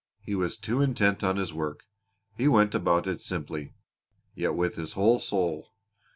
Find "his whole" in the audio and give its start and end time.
4.75-5.19